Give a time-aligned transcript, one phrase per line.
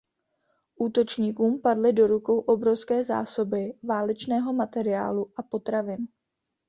[0.75, 6.07] Útočníkům padly do rukou obrovské zásoby válečného materiálu a potravin.